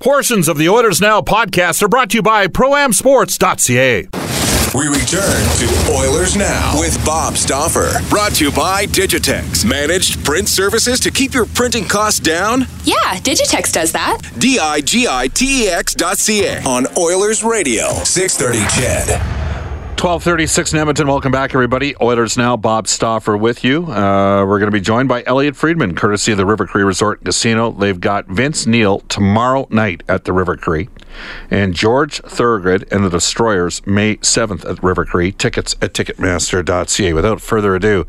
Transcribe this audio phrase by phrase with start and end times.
[0.00, 4.08] Portions of the Oilers Now podcast are brought to you by ProAmSports.ca.
[4.74, 8.00] We return to Oilers Now with Bob Stauffer.
[8.08, 9.62] Brought to you by Digitex.
[9.62, 12.60] Managed print services to keep your printing costs down?
[12.84, 14.22] Yeah, Digitex does that.
[14.38, 17.88] D I G I T E X dot C A on Oilers Radio.
[18.04, 19.39] 630 CHED.
[20.00, 21.06] 1236 in Edmonton.
[21.06, 21.94] Welcome back, everybody.
[22.00, 23.84] Oilers Now, Bob Stauffer with you.
[23.84, 27.22] Uh, we're going to be joined by Elliotte Friedman, courtesy of the River Cree Resort
[27.22, 27.70] Casino.
[27.70, 30.88] They've got Vince Neil tomorrow night at the River Cree
[31.50, 35.32] and George Thorogood and the Destroyers May 7th at River Cree.
[35.32, 37.12] Tickets at Ticketmaster.ca.
[37.12, 38.06] Without further ado,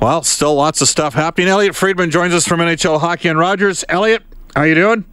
[0.00, 1.46] well, still lots of stuff happening.
[1.46, 3.84] Elliotte Friedman joins us from NHL Hockey and Rogers.
[3.88, 4.24] Elliotte,
[4.56, 5.04] how you doing?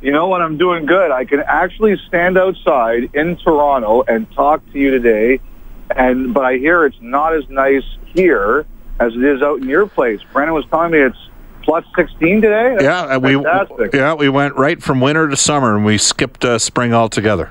[0.00, 0.42] You know what?
[0.42, 1.10] I'm doing good.
[1.10, 5.40] I can actually stand outside in Toronto and talk to you today,
[5.94, 8.64] and but I hear it's not as nice here
[9.00, 10.20] as it is out in your place.
[10.32, 11.18] Brandon was telling me it's
[11.62, 12.76] plus 16 today.
[12.78, 13.92] That's yeah, we fantastic.
[13.92, 17.50] yeah we went right from winter to summer, and we skipped uh, spring altogether.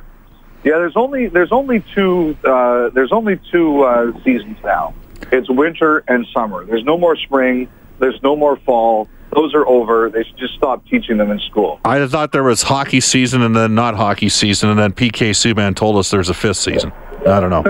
[0.63, 4.93] Yeah, there's only there's only two uh, there's only two uh, seasons now.
[5.33, 6.65] It's winter and summer.
[6.65, 7.69] There's no more spring.
[7.99, 9.09] There's no more fall.
[9.33, 10.09] Those are over.
[10.09, 11.79] They should just stop teaching them in school.
[11.83, 15.75] I thought there was hockey season and then not hockey season, and then PK Subban
[15.75, 16.91] told us there's a fifth season.
[17.25, 17.63] I don't know.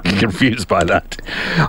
[0.18, 1.20] confused by that.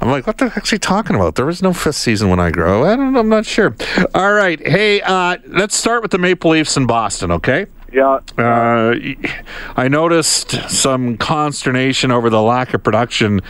[0.01, 1.35] I'm like, what the heck's he talking about?
[1.35, 2.85] There was no fifth season when I grow.
[2.85, 3.15] I don't.
[3.17, 3.75] I'm not sure.
[4.13, 4.65] All right.
[4.65, 7.65] Hey, uh, let's start with the Maple Leafs in Boston, okay?
[7.91, 8.19] Yeah.
[8.37, 8.95] Uh,
[9.75, 13.41] I noticed some consternation over the lack of production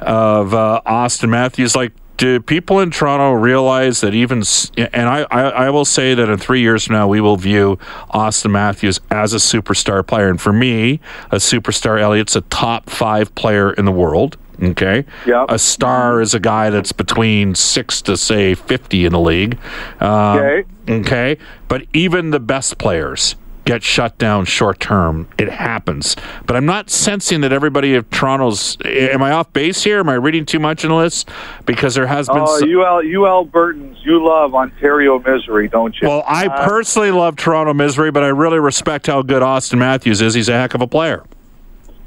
[0.00, 1.74] of uh, Auston Matthews.
[1.74, 4.42] Like, do people in Toronto realize that even,
[4.76, 7.78] and I, I, I, will say that in three years from now, we will view
[8.12, 10.28] Auston Matthews as a superstar player.
[10.28, 14.36] And for me, a superstar, Elliotte's a top five player in the world.
[14.60, 15.04] Okay.
[15.26, 15.46] Yeah.
[15.48, 19.56] A star is a guy that's between six to say 50 in the league.
[20.00, 20.64] Um, okay.
[20.88, 21.38] Okay.
[21.68, 23.36] But even the best players,
[23.68, 25.28] get shut down short term.
[25.36, 26.16] It happens.
[26.46, 28.78] But I'm not sensing that everybody of Toronto's.
[28.82, 30.00] Am I off base here?
[30.00, 31.26] Am I reading too much in this?
[31.66, 32.38] Because there has been.
[32.40, 36.08] Oh, you, Al, you Albertans, you love Ontario misery, don't you?
[36.08, 40.22] Well, I uh, personally love Toronto misery, but I really respect how good Auston Matthews
[40.22, 40.32] is.
[40.32, 41.22] He's a heck of a player.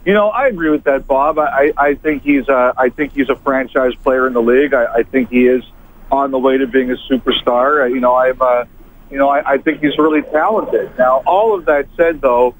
[0.03, 1.37] You know, I agree with that, Bob.
[1.37, 4.73] I, I think he's a, I think he's a franchise player in the league.
[4.73, 5.63] I, I think he is
[6.11, 7.87] on the way to being a superstar.
[7.87, 8.41] You know, I'm.
[8.41, 8.65] Uh,
[9.11, 10.97] you know, I, I think he's really talented.
[10.97, 12.55] Now, all of that said, though,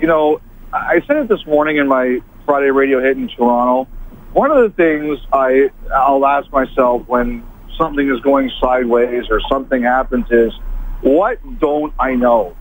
[0.00, 0.40] you know,
[0.72, 3.88] I said it this morning in my Friday radio hit in Toronto.
[4.32, 7.46] One of the things I I'll ask myself when
[7.78, 10.52] something is going sideways or something happens is,
[11.00, 12.56] what don't I know?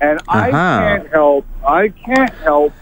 [0.00, 0.38] And uh-huh.
[0.38, 2.72] I can't help I can't help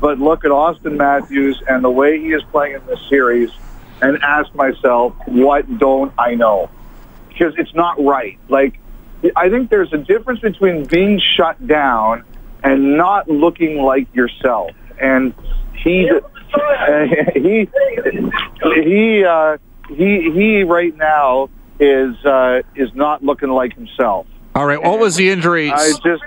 [0.00, 3.50] but look at Auston Matthews and the way he is playing in this series
[4.00, 6.70] and ask myself, what don't I know?
[7.28, 8.38] Because it's not right.
[8.48, 8.80] Like
[9.34, 12.24] I think there's a difference between being shut down
[12.62, 14.70] and not looking like yourself.
[15.00, 15.34] And
[15.74, 16.10] he
[17.34, 17.68] he
[18.74, 19.58] he uh,
[19.88, 21.50] he he right now
[21.80, 24.26] is uh, is not looking like himself.
[24.54, 25.70] All right, what was the injury?
[25.70, 26.22] I just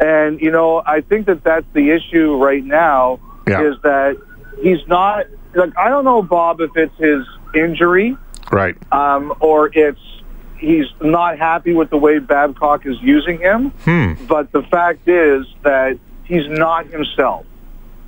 [0.00, 3.62] and you know I think that that's the issue right now yeah.
[3.62, 4.16] is that
[4.62, 8.16] he's not like I don't know Bob if it's his injury
[8.50, 10.00] right um, or it's
[10.64, 13.70] he's not happy with the way Babcock is using him.
[13.84, 14.12] Hmm.
[14.26, 17.46] But the fact is that he's not himself.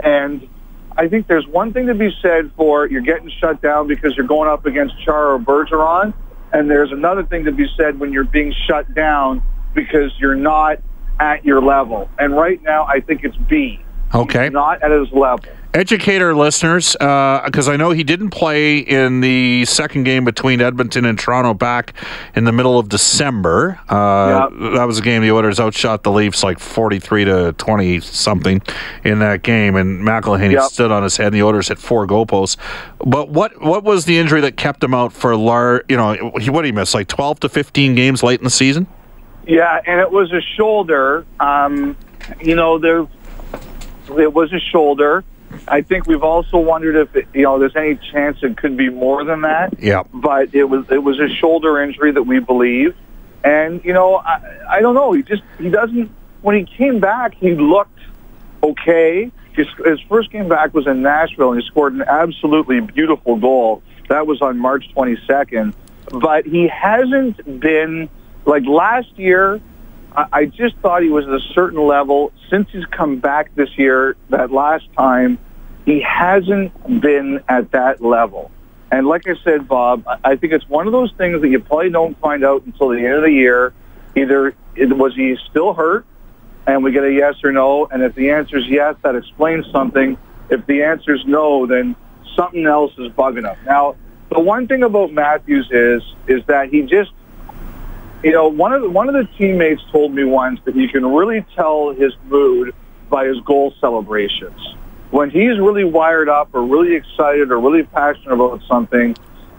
[0.01, 0.49] And
[0.97, 4.27] I think there's one thing to be said for you're getting shut down because you're
[4.27, 6.15] going up against Chara or Bergeron.
[6.53, 9.43] And there's another thing to be said when you're being shut down
[9.75, 10.81] because you're not
[11.21, 12.09] at your level.
[12.19, 13.81] And right now, I think it's B.
[14.15, 14.45] Okay.
[14.45, 15.45] He's not at his level.
[15.77, 21.05] Educator listeners, because uh, I know he didn't play in the second game between Edmonton
[21.05, 21.93] and Toronto back
[22.35, 23.79] in the middle of December.
[23.87, 24.73] Uh, yep.
[24.73, 28.63] That was a game the Oilers outshot the Leafs like 43 to 20 something
[29.05, 30.71] in that game, and McElhinney yep.
[30.71, 32.57] stood on his head, and the Oilers hit four goalposts.
[33.05, 35.85] But what what was the injury that kept him out for lar?
[35.91, 36.95] You know, he, what did he miss?
[36.95, 38.87] Like 12 to 15 games late in the season?
[39.47, 41.27] Yeah, and it was a shoulder.
[41.39, 41.99] Um,
[42.41, 43.07] you know, there
[44.19, 45.23] it was a shoulder.
[45.69, 48.89] I think we've also wondered if it, you know there's any chance it could be
[48.89, 49.75] more than that.
[49.79, 50.05] Yeah.
[50.13, 52.95] But it was it was a shoulder injury that we believe,
[53.43, 55.13] and you know I, I don't know.
[55.13, 56.11] He just he doesn't.
[56.43, 57.99] When he came back, he looked
[58.63, 59.31] okay.
[59.55, 63.83] His, his first game back was in Nashville, and he scored an absolutely beautiful goal.
[64.09, 65.73] That was on March 22nd.
[66.11, 68.09] But he hasn't been
[68.45, 69.61] like last year,
[70.15, 72.33] I just thought he was at a certain level.
[72.49, 75.39] Since he's come back this year, that last time,
[75.87, 78.51] he hasn't been at that level.
[78.91, 81.91] And like I said, Bob, I think it's one of those things that you probably
[81.91, 83.73] don't find out until the end of the year.
[84.15, 86.05] Either was he still hurt,
[86.67, 89.67] and we get a yes or no, and if the answer is yes, that explains
[89.71, 90.19] something.
[90.51, 91.97] If the answer is no, then
[92.35, 93.57] something else is bugging him.
[93.65, 93.97] Now,
[94.31, 97.13] the one thing about Matthews is is that he just
[98.25, 101.07] you know, one of the, one of the teammates told me once that you can
[101.07, 102.75] really tell his mood
[103.09, 104.75] by his goal celebrations.
[105.11, 109.17] When he's really wired up or really excited or really passionate about something,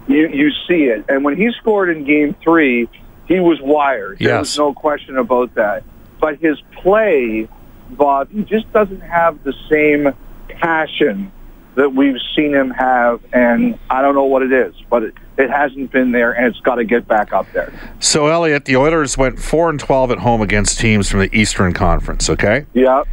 [0.08, 1.06] you you see it.
[1.10, 2.90] And when he scored in Game Three,
[3.28, 4.20] he was wired.
[4.20, 4.28] Yes.
[4.28, 5.84] There was no question about that.
[6.20, 7.48] But his play,
[7.92, 10.14] Bob, he just doesn't have the same
[10.50, 11.32] passion
[11.76, 15.52] that we've seen him have, and I don't know what it is, but it, it
[15.52, 17.72] hasn't been there, and it's got to get back up there.
[18.00, 21.74] So, Elliotte, the Oilers went four and twelve at home against teams from the Eastern
[21.74, 22.32] Conference.
[22.32, 22.66] Okay.
[22.74, 23.04] Yeah.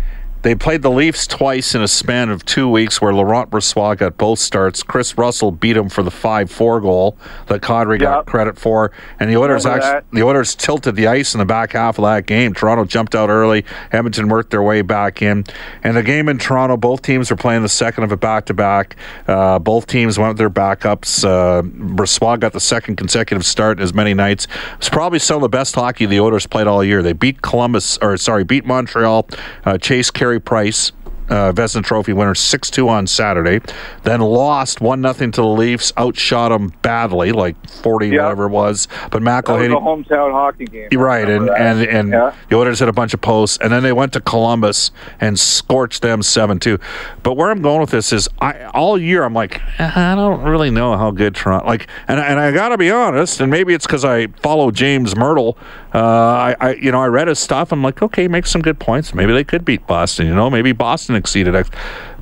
[0.44, 4.18] They played the Leafs twice in a span of two weeks where Laurent Brossoit got
[4.18, 4.82] both starts.
[4.82, 8.92] Kris Russell beat him for the 5-4 goal that Kadri got credit for.
[9.18, 12.26] And the Oilers actually, the Oilers tilted the ice in the back half of that
[12.26, 12.52] game.
[12.52, 13.64] Toronto jumped out early.
[13.90, 15.44] Edmonton worked their way back in.
[15.82, 18.96] And the game in Toronto, both teams were playing the second of a back-to-back.
[19.26, 21.24] Uh, both teams went with their backups.
[21.24, 24.46] Uh, Brossoit got the second consecutive start as many nights.
[24.76, 27.02] It's probably some of the best hockey the Oilers played all year.
[27.02, 29.26] They beat Columbus, or sorry, beat Montreal.
[29.64, 30.90] Uh, Chase Carey Carey Price
[31.28, 33.60] uh, Vezina Trophy winner 6 2 on Saturday.
[34.02, 38.22] Then lost 1 0 to the Leafs, outshot them badly, like 40, yep.
[38.22, 38.88] whatever it was.
[39.10, 39.68] But McElhinney.
[39.68, 40.88] That was a hometown hockey game.
[40.92, 42.34] Right, and, and, and yeah.
[42.48, 43.58] the Oilers hit a bunch of posts.
[43.60, 44.90] And then they went to Columbus
[45.20, 46.78] and scorched them 7 2.
[47.22, 50.70] But where I'm going with this is I all year I'm like, I don't really
[50.70, 51.66] know how good Toronto.
[51.66, 55.14] Like, and, and I got to be honest, and maybe it's because I follow James
[55.14, 55.56] Mirtle.
[55.94, 57.70] Uh, I, I, you know, I read his stuff.
[57.70, 59.14] I'm like, okay, make some good points.
[59.14, 60.26] Maybe they could beat Boston.
[60.26, 61.70] You know, maybe Boston exceeded X.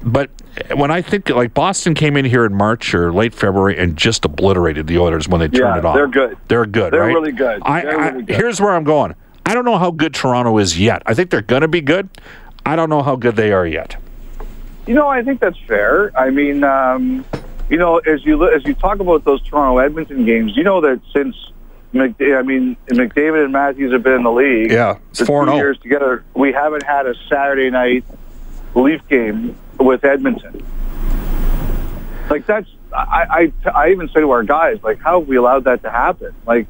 [0.02, 0.30] But
[0.74, 4.24] when I think like Boston came in here in March or late February and just
[4.26, 5.94] obliterated the Oilers when they turned yeah, it off.
[5.94, 6.36] They're good.
[6.48, 6.92] They're good.
[6.92, 7.14] They're right?
[7.14, 7.62] really good.
[7.62, 8.36] I, they're really good.
[8.36, 9.14] Here's where I'm going.
[9.46, 11.02] I don't know how good Toronto is yet.
[11.06, 12.10] I think they're going to be good.
[12.66, 13.96] I don't know how good they are yet.
[14.86, 16.16] You know, I think that's fair.
[16.18, 17.24] I mean, um,
[17.70, 21.00] you know, as you as you talk about those Toronto Edmonton games, you know that
[21.12, 21.34] since
[21.92, 24.72] McDavid, I mean, McDavid and Matthews have been in the league.
[24.72, 25.56] Yeah, it's four two oh.
[25.56, 26.24] years together.
[26.34, 28.04] We haven't had a Saturday night
[28.74, 30.64] Leaf game with Edmonton.
[32.30, 35.64] Like that's I, I I even say to our guys like how have we allowed
[35.64, 36.34] that to happen?
[36.46, 36.66] Like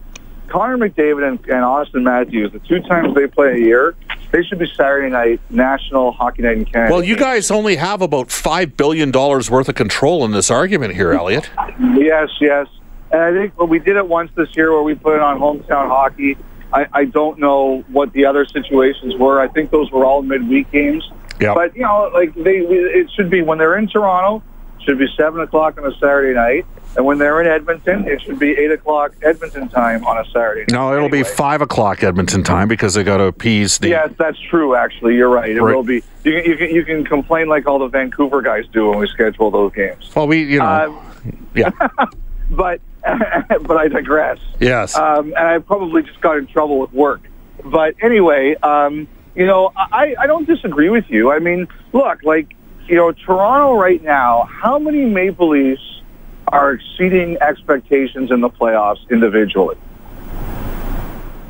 [0.48, 3.94] Connor McDavid and, and Auston Matthews, the two times they play a year,
[4.32, 6.92] they should be Saturday night National Hockey Night in Canada.
[6.92, 10.94] Well, you guys only have about five billion dollars worth of control in this argument
[10.94, 11.50] here, Elliotte.
[11.94, 12.66] yes, yes.
[13.12, 15.38] And I think well, we did it once this year where we put it on
[15.38, 16.36] hometown hockey.
[16.72, 19.40] I, I don't know what the other situations were.
[19.40, 21.08] I think those were all midweek games.
[21.38, 21.54] Yep.
[21.54, 24.42] But you know, like they, it should be when they're in Toronto,
[24.78, 26.64] it should be seven o'clock on a Saturday night,
[26.96, 30.60] and when they're in Edmonton, it should be eight o'clock Edmonton time on a Saturday.
[30.60, 30.72] Night.
[30.72, 31.22] No, it'll anyway.
[31.22, 33.88] be five o'clock Edmonton time because they got to appease the.
[33.88, 34.74] Yes, that's true.
[34.74, 35.50] Actually, you're right.
[35.50, 35.74] It right.
[35.74, 36.02] will be.
[36.24, 39.08] You can, you can you can complain like all the Vancouver guys do when we
[39.08, 40.10] schedule those games.
[40.14, 41.70] Well, we you know, uh, yeah.
[42.50, 42.80] but
[43.62, 44.38] but I digress.
[44.60, 44.96] Yes.
[44.96, 47.22] Um, and I probably just got in trouble with work.
[47.64, 48.54] But anyway.
[48.62, 51.32] Um, you know, I, I don't disagree with you.
[51.32, 52.54] I mean, look, like,
[52.86, 56.02] you know, Toronto right now, how many Maple Leafs
[56.48, 59.76] are exceeding expectations in the playoffs individually?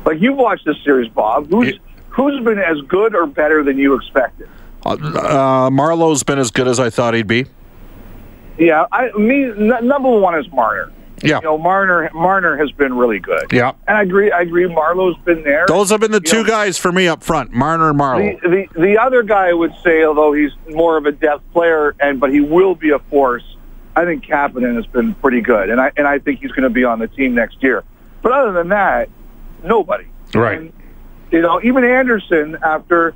[0.05, 1.49] Like, you've watched this series, Bob.
[1.49, 1.77] Who's,
[2.09, 4.49] who's been as good or better than you expected?
[4.85, 7.45] Uh, uh, Marleau's been as good as I thought he'd be.
[8.57, 10.91] Yeah, I, me, n- number one is Marner.
[11.23, 11.37] Yeah.
[11.37, 13.51] You know, Marner Marner has been really good.
[13.51, 13.71] Yeah.
[13.87, 14.31] And I agree.
[14.31, 14.65] I agree.
[14.67, 15.65] Marleau's been there.
[15.67, 18.41] Those have been the You two know, guys for me up front, Marner and Marleau.
[18.41, 21.95] The, the the other guy I would say, although he's more of a depth player,
[21.99, 23.43] and but he will be a force.
[23.95, 26.69] I think Kapanen has been pretty good, and I and I think he's going to
[26.69, 27.83] be on the team next year.
[28.21, 29.09] But other than that,
[29.63, 30.05] nobody.
[30.33, 30.59] Right.
[30.59, 30.73] And,
[31.31, 33.15] you know, even Anderson after.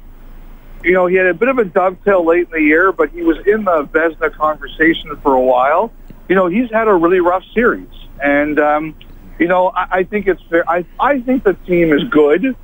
[0.84, 3.24] You know, he had a bit of a dovetail late in the year, but he
[3.24, 5.92] was in the Vezina conversation for a while.
[6.28, 7.90] You know, he's had a really rough series,
[8.22, 8.96] and um,
[9.40, 10.70] you know, I, I think it's fair.
[10.70, 12.56] I I think the team is good,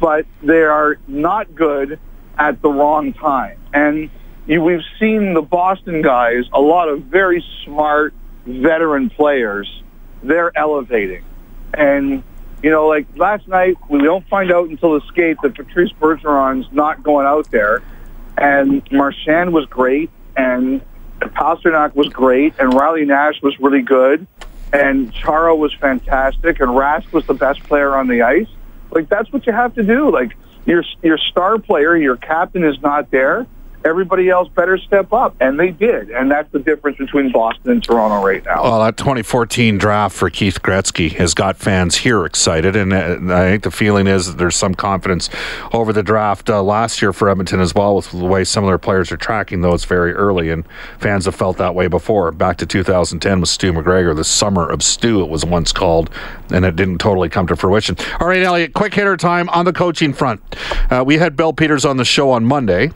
[0.00, 1.98] but they are not good
[2.38, 3.58] at the wrong time.
[3.74, 4.10] And
[4.46, 8.14] you, we've seen the Boston guys, a lot of very smart
[8.46, 9.82] veteran players,
[10.22, 11.24] they're elevating.
[11.74, 12.22] And,
[12.62, 16.66] you know, like last night, we don't find out until the skate that Patrice Bergeron's
[16.72, 17.82] not going out there.
[18.36, 20.80] And Marchand was great, and
[21.20, 24.26] Pastrnak was great, and Riley Nash was really good,
[24.72, 28.48] and Chara was fantastic, and Rask was the best player on the ice.
[28.90, 30.10] Like that's what you have to do.
[30.10, 30.32] Like
[30.66, 33.46] your your star player, your captain is not there.
[33.84, 37.82] Everybody else better step up, and they did, and that's the difference between Boston and
[37.82, 38.62] Toronto right now.
[38.62, 43.50] Well, that 2014 draft for Keith Gretzky has got fans here excited, and uh, I
[43.50, 45.30] think the feeling is that there's some confidence
[45.72, 48.68] over the draft uh, last year for Edmonton as well, with the way some of
[48.68, 50.64] their players are tracking, it's very early, and
[50.98, 52.32] fans have felt that way before.
[52.32, 56.10] Back to 2010 with Stu MacGregor, the summer of Stu, it was once called,
[56.50, 57.96] and it didn't totally come to fruition.
[58.20, 60.40] All right, Elliotte, quick hitter time on the coaching front.
[60.90, 62.90] Uh, we had Bill Peters on the show on Monday.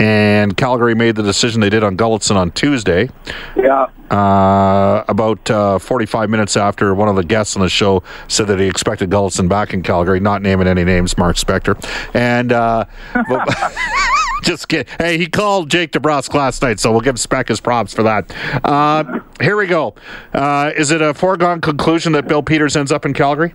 [0.00, 3.10] And Calgary made the decision they did on Gulutzan on Tuesday
[3.54, 8.46] Yeah, uh, about uh, 45 minutes after one of the guests on the show said
[8.46, 11.76] that he expected Gulutzan back in Calgary, not naming any names, Mark Spector.
[12.14, 12.86] And uh,
[14.42, 14.90] just kidding.
[14.98, 18.34] Hey, he called Jake DeBrusk last night, so we'll give Speck his props for that.
[18.64, 19.94] Uh, here we go.
[20.32, 23.52] Uh, is it a foregone conclusion that Bill Peters ends up in Calgary?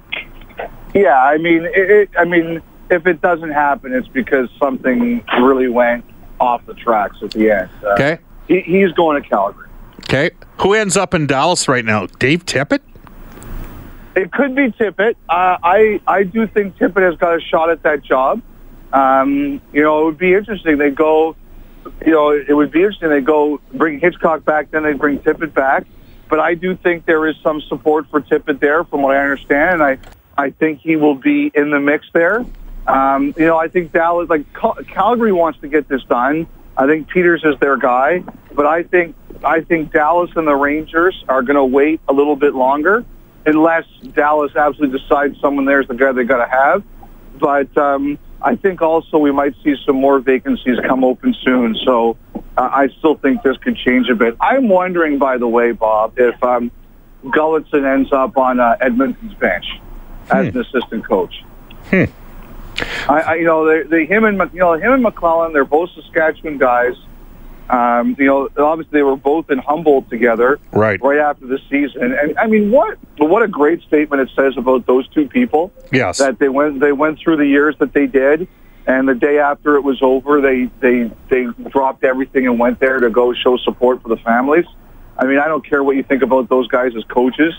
[0.94, 1.24] yeah.
[1.24, 2.62] I mean, it, it, I mean,
[2.92, 6.06] if it doesn't happen, it's because something really went
[6.40, 7.70] off the tracks at the end.
[7.84, 8.18] Uh, Okay.
[8.48, 9.68] he, he's going to Calgary.
[10.02, 10.32] Okay.
[10.62, 12.06] Who ends up in Dallas right now?
[12.20, 12.80] Dave Tippett?
[14.16, 15.16] It could be Tippett.
[15.28, 18.42] Uh, I I do think Tippett has got a shot at that job.
[18.94, 20.78] Um, you know, it would be interesting.
[20.78, 21.36] They go,
[22.06, 23.10] you know, it would be interesting.
[23.10, 25.86] They go bring Hitchcock back, then they bring Tippett back.
[26.30, 29.82] But I do think there is some support for Tippett there, from what I understand,
[29.82, 29.98] and I
[30.38, 32.46] I think he will be in the mix there.
[32.88, 36.48] Um, you know, I think Dallas, like Cal- Calgary, wants to get this done.
[36.78, 38.24] I think Peters is their guy,
[38.54, 42.36] but I think I think Dallas and the Rangers are going to wait a little
[42.36, 43.06] bit longer,
[43.46, 46.84] unless Dallas absolutely decides someone there is the guy they got to have.
[47.40, 51.76] But um, I think also we might see some more vacancies come open soon.
[51.86, 54.36] So uh, I still think this could change a bit.
[54.40, 56.72] I'm wondering, by the way, Bob, if um,
[57.26, 59.66] Gulutzan ends up on uh, Edmonton's bench
[60.30, 61.44] as an assistant coach.
[63.08, 65.90] I, I, you know, they, they, him and you know him and McLellan, they're both
[65.96, 66.96] Saskatchewan guys.
[67.70, 71.02] Um, you know, obviously they were both in Humboldt together, Right.
[71.02, 74.86] Right after the season, and I mean, what what a great statement it says about
[74.86, 75.72] those two people.
[75.92, 76.20] Yes.
[76.20, 78.48] that they went they went through the years that they did,
[78.86, 83.00] and the day after it was over, they they they dropped everything and went there
[83.00, 84.66] to go show support for the families.
[85.18, 87.54] I mean, I don't care what you think about those guys as coaches.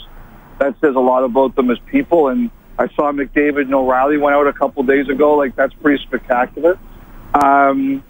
[0.58, 2.28] That says a lot about them as people.
[2.28, 5.36] And I saw McDavid and O'Reilly went out a couple days ago.
[5.36, 6.78] Like that's pretty spectacular.
[7.34, 8.04] Um,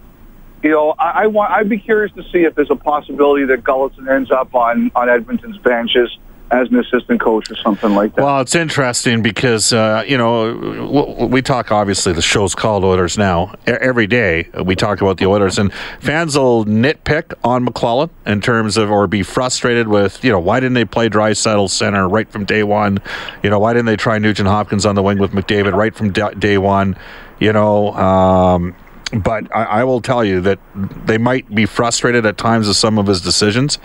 [0.62, 1.52] you know, I, I want.
[1.52, 5.08] I'd be curious to see if there's a possibility that Gulutzan ends up on on
[5.08, 6.10] Edmonton's benches
[6.50, 8.24] as an assistant coach or something like that.
[8.24, 11.72] Well, it's interesting because uh, you know we talk.
[11.72, 13.54] Obviously, the show's called Oilers now.
[13.66, 18.76] Every day we talk about the Oilers, and fans will nitpick on McLellan in terms
[18.76, 22.44] of, or be frustrated with, you know, why didn't they play Draisaitl center right from
[22.44, 23.00] day one?
[23.42, 26.12] You know, why didn't they try Nugent Hopkins on the wing with McDavid right from
[26.12, 26.96] day one?
[27.40, 27.92] You know.
[27.94, 28.76] Um,
[29.12, 32.98] but I, I will tell you that they might be frustrated at times with some
[32.98, 33.78] of his decisions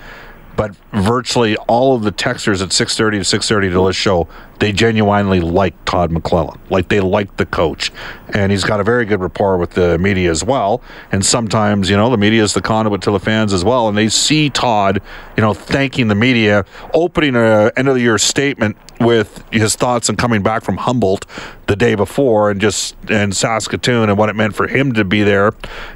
[0.56, 4.28] but virtually all of the texters at 6.30 to 6.30 to this show
[4.62, 6.60] they genuinely like todd mclellan.
[6.70, 7.92] Like they like the coach.
[8.30, 10.84] And he's got a very good rapport with the media as well.
[11.12, 13.88] And sometimes you know the media is the conduit to the fans as well.
[13.88, 15.02] And they see todd
[15.36, 20.12] you know thanking the media opening a end of the year statement with his thoughts
[20.12, 21.26] on coming back from humboldt
[21.66, 25.24] the day before and just and saskatoon and what it meant for him to be
[25.24, 25.54] there.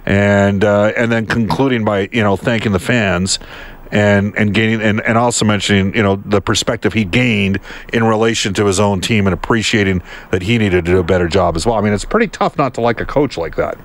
[0.08, 3.38] And uh, and then concluding by you know thanking the fans
[3.96, 7.60] and and gaining and, and also mentioning you know the perspective he gained
[7.94, 11.30] in relation to his own team and appreciating that he needed to do a better
[11.30, 11.76] job as well.
[11.76, 13.78] I mean, it's pretty tough not to like a coach like that.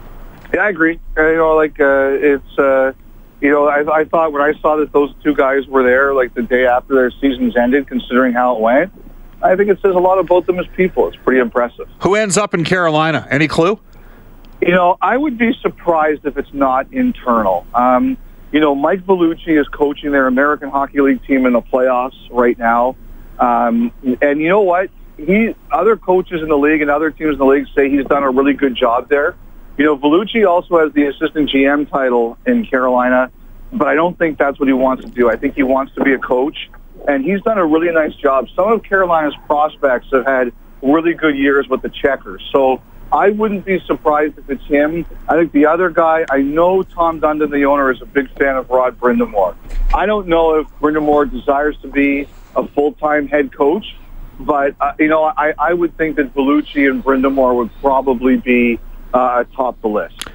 [0.52, 0.98] Yeah, I agree.
[1.16, 2.92] Uh, you know, like uh, it's uh,
[3.40, 6.34] you know, I, I thought when I saw that those two guys were there, like
[6.34, 8.92] the day after their seasons ended, considering how it went,
[9.42, 11.06] I think it says a lot about them as people.
[11.06, 11.88] It's pretty impressive.
[12.02, 13.28] Who ends up in Carolina?
[13.30, 13.78] Any clue?
[14.60, 17.64] You know, I would be surprised if it's not internal.
[17.72, 18.18] Um,
[18.52, 22.58] you know, Mike Vellucci is coaching their American Hockey League team in the playoffs right
[22.58, 22.96] now.
[23.38, 24.90] Um, and you know what?
[25.16, 28.22] He other coaches in the league and other teams in the league say he's done
[28.22, 29.36] a really good job there.
[29.76, 33.30] You know, Vellucci also has the assistant GM title in Carolina,
[33.72, 35.30] but I don't think that's what he wants to do.
[35.30, 36.70] I think he wants to be a coach,
[37.06, 38.48] and he's done a really nice job.
[38.56, 40.52] Some of Carolina's prospects have had
[40.82, 45.04] really good years with the Checkers, so I wouldn't be surprised if it's him.
[45.28, 48.56] I think the other guy, I know Tom Dundon, the owner, is a big fan
[48.56, 49.56] of Rod Brind'Amour.
[49.92, 53.96] I don't know if Brind'Amour desires to be a full-time head coach,
[54.38, 58.78] but, uh, you know, I, I would think that Vellucci and Brind'Amour would probably be
[59.12, 60.28] uh, atop the list.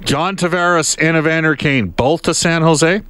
[0.00, 3.02] John Tavares and Evander Kane, both to San Jose?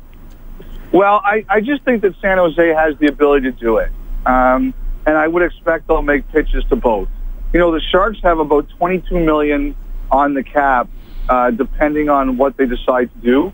[0.92, 3.90] Well, I, I just think that San Jose has the ability to do it.
[4.26, 4.74] Um,
[5.06, 7.08] and I would expect they'll make pitches to both.
[7.54, 9.76] You know, the Sharks have about 22 million
[10.10, 10.88] on the cap,
[11.28, 13.52] uh, depending on what they decide to do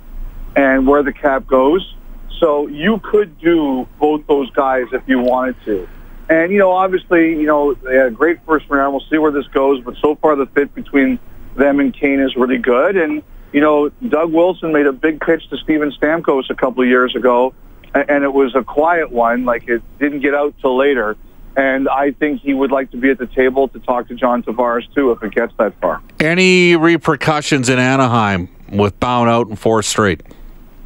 [0.57, 1.95] and where the cap goes.
[2.39, 5.87] So you could do both those guys if you wanted to.
[6.31, 8.95] And, you know, obviously, you know, they had a great first round.
[8.95, 9.85] We'll see where this goes.
[9.85, 11.19] But so far, the fit between
[11.57, 12.97] them and Kane is really good.
[12.97, 16.89] And, you know, Doug Wilson made a big pitch to Steven Stamkos a couple of
[16.89, 17.53] years ago,
[17.93, 19.45] and it was a quiet one.
[19.45, 21.19] Like, it didn't get out till later.
[21.61, 24.43] And I think he would like to be at the table to talk to John
[24.43, 26.01] Tavares, too, if it gets that far.
[26.19, 30.23] Any repercussions in Anaheim with bound out in four straight?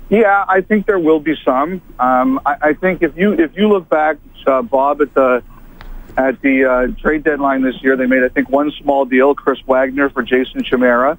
[0.09, 1.81] Yeah, I think there will be some.
[2.01, 4.17] Um, I, I think if you if you look back,
[4.49, 5.45] uh, Bob, at the
[6.17, 9.61] at the uh, trade deadline this year, they made I think one small deal, Chris
[9.69, 11.17] Wagner for Jason Chimera,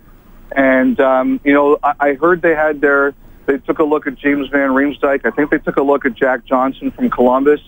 [0.52, 3.14] and um, you know I, I heard they had their
[3.46, 5.26] they took a look at James Van Riemsdyk.
[5.26, 7.62] I think they took a look at Jack Johnson from Columbus,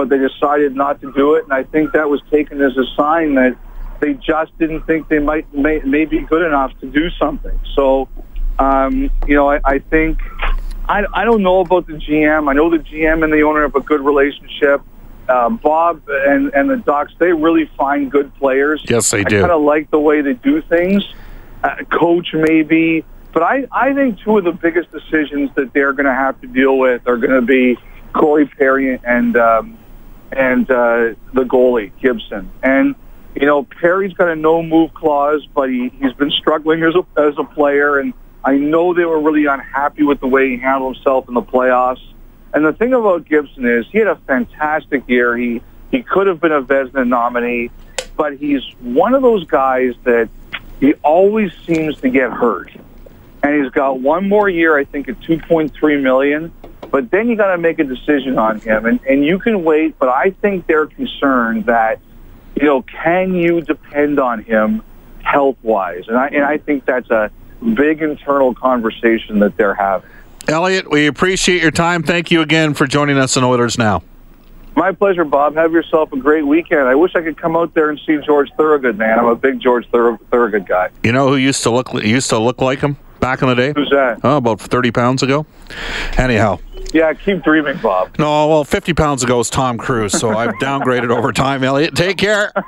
[0.00, 2.86] but they decided not to do it, and I think that was taken as a
[2.96, 3.54] sign that
[4.00, 7.60] they just didn't think they might may, may be good enough to do something.
[7.74, 8.08] So,
[8.58, 10.18] um, you know, I, I think
[10.88, 12.48] I, I don't know about the GM.
[12.48, 14.80] I know the GM and the owner have a good relationship.
[15.28, 18.82] Uh, Bob and, and the Ducks, they really find good players.
[18.88, 19.40] Yes, they I do.
[19.40, 21.04] kind of like the way they do things.
[21.62, 23.04] Uh, coach, maybe.
[23.34, 26.46] But I, I think two of the biggest decisions that they're going to have to
[26.46, 27.76] deal with are going to be
[28.12, 29.78] Corey Perry and um,
[30.32, 32.50] and uh, the goalie Gibson.
[32.62, 32.94] And
[33.34, 37.20] you know Perry's got a no move clause, but he, he's been struggling as a,
[37.20, 38.12] as a player, and
[38.44, 42.02] I know they were really unhappy with the way he handled himself in the playoffs.
[42.52, 45.36] And the thing about Gibson is he had a fantastic year.
[45.36, 47.70] He he could have been a Vezina nominee,
[48.16, 50.28] but he's one of those guys that
[50.78, 52.70] he always seems to get hurt.
[53.42, 56.52] And he's got one more year, I think, at 2.3 million.
[56.90, 59.98] But then you got to make a decision on him, and and you can wait.
[59.98, 62.00] But I think they're concerned that,
[62.56, 64.82] you know, can you depend on him
[65.22, 66.04] health wise?
[66.08, 67.30] And I and I think that's a
[67.74, 70.10] big internal conversation that they're having.
[70.48, 72.02] Elliotte, we appreciate your time.
[72.02, 74.02] Thank you again for joining us in Oilers Now.
[74.74, 75.54] My pleasure, Bob.
[75.56, 76.88] Have yourself a great weekend.
[76.88, 79.18] I wish I could come out there and see George Thorogood, man.
[79.18, 80.88] I'm a big George Thorogood guy.
[81.02, 83.72] You know who used to look used to look like him back in the day?
[83.74, 84.20] Who's that?
[84.24, 85.46] Oh, about 30 pounds ago.
[86.16, 86.58] Anyhow.
[86.92, 88.18] Yeah, keep dreaming, Bob.
[88.18, 91.62] No, well, 50 pounds ago was Tom Cruise, so I've downgraded over time.
[91.62, 92.52] Elliotte, take care.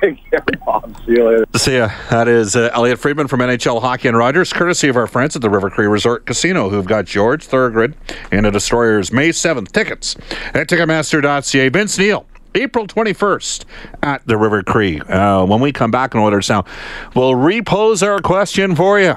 [0.00, 0.94] Take care, Bob.
[1.06, 1.46] See you later.
[1.56, 1.88] See ya.
[2.10, 5.40] That is uh, Elliotte Friedman from NHL Hockey and Rogers, courtesy of our friends at
[5.40, 7.96] the River Cree Resort Casino, who've got George Thorogood
[8.30, 10.14] and the Destroyers May 7th tickets
[10.52, 11.68] at Ticketmaster.ca.
[11.70, 12.26] Vince Neil.
[12.56, 13.64] April 21st
[14.02, 15.00] at the River Cree.
[15.00, 16.66] Uh, when we come back in Oilers Sound,
[17.14, 19.16] we'll repose our question for you.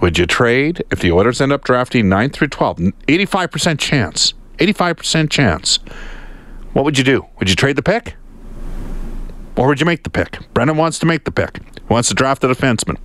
[0.00, 2.78] Would you trade if the Oilers end up drafting 9 through 12?
[2.78, 4.34] 85% chance.
[4.58, 5.78] 85% chance.
[6.72, 7.26] What would you do?
[7.38, 8.16] Would you trade the pick?
[9.56, 10.38] Or would you make the pick?
[10.54, 11.58] Brendan wants to make the pick.
[11.58, 12.96] He wants to draft a defenseman.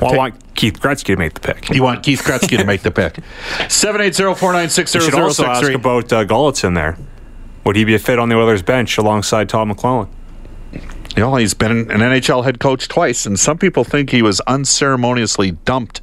[0.00, 1.70] Well, I want Keith Gretzky to make the pick.
[1.70, 3.14] You want Keith Gretzky to make the pick.
[3.58, 4.94] 780-496-0063.
[4.94, 6.96] You should also ask about uh, Gulutzan there.
[7.64, 10.08] Would he be a fit on the Oilers bench alongside Todd McLellan?
[11.16, 14.40] You know, he's been an NHL head coach twice, and some people think he was
[14.42, 16.02] unceremoniously dumped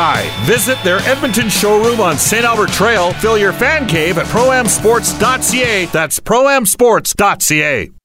[0.00, 0.30] sky.
[0.44, 2.44] Visit their Edmonton showroom on St.
[2.44, 3.12] Albert Trail.
[3.14, 5.86] Fill your fan cave at proamsports.ca.
[5.86, 7.99] That's proamsports.ca.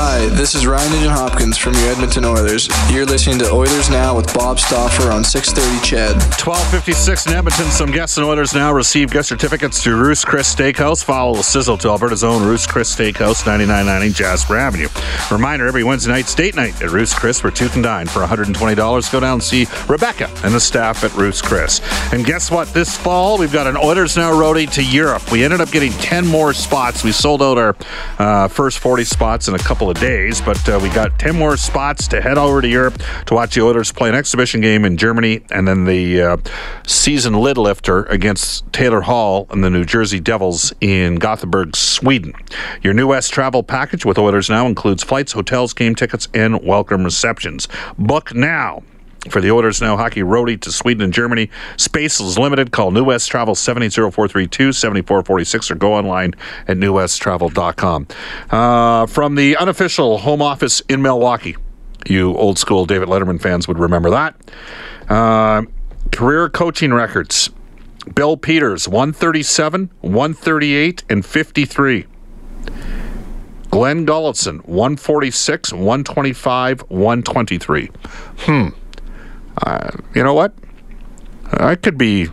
[0.00, 2.68] Hi, this is Ryan Nugent Hopkins from your Edmonton Oilers.
[2.88, 6.14] You're listening to Oilers Now with Bob Stauffer on 630 CHED.
[6.38, 7.66] 1256 in Edmonton.
[7.72, 11.02] Some guests and Oilers now receive guest certificates to Ruth's Chris Steakhouse.
[11.02, 14.86] Follow the sizzle to Alberta's own Ruth's Chris Steakhouse, 9990 Jasper Avenue.
[15.32, 18.06] Reminder, every Wednesday night, date night at Ruth's Chris where two can dine.
[18.06, 21.80] For $120, go down and see Rebecca and the staff at Ruth's Chris.
[22.12, 22.68] And guess what?
[22.68, 25.32] This fall, we've got an Oilers Now roadie to Europe.
[25.32, 27.02] We ended up getting 10 more spots.
[27.02, 27.76] We sold out our
[28.20, 31.56] uh, first 40 spots in a couple of days, but uh, we got 10 more
[31.56, 34.96] spots to head over to Europe to watch the Oilers play an exhibition game in
[34.96, 36.36] Germany and then the uh,
[36.86, 42.32] season lid lifter against Taylor Hall and the New Jersey Devils in Gothenburg, Sweden.
[42.82, 47.04] Your New West travel package with Oilers Now includes flights, hotels, game tickets, and welcome
[47.04, 47.68] receptions.
[47.98, 48.82] Book now.
[49.30, 52.70] For the Oilers Now Hockey Roadie to Sweden and Germany, space is limited.
[52.70, 56.34] Call New West Travel 780-432-7446 or go online
[56.66, 58.06] at newwesttravel.com.
[58.50, 61.56] Uh, from the unofficial home office in Milwaukee,
[62.06, 64.36] you old school David Letterman fans would remember that.
[65.08, 65.62] Uh,
[66.12, 67.50] career coaching records.
[68.14, 72.06] Bill Peters, 137, 138, and 53.
[73.70, 77.90] Glen Gulutzan, 146, 125, 123.
[78.38, 78.68] Hmm.
[79.66, 80.52] Uh, you know what?
[81.52, 82.28] I could be.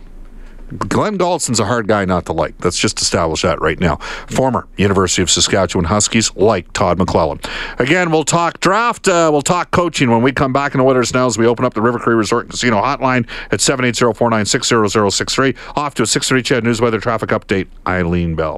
[0.78, 2.54] Glen Gulutzan's a hard guy not to like.
[2.64, 3.96] Let's just establish that right now.
[4.26, 7.44] Former University of Saskatchewan Huskies like Todd McLellan.
[7.78, 9.06] Again, we'll talk draft.
[9.06, 11.64] Uh, we'll talk coaching when we come back in the Winners now as we open
[11.64, 15.54] up the River Cree Resort Casino hotline at 780 496 0063.
[15.76, 18.54] Off to a 630 CHED News Weather Traffic Update, Eileen Bell.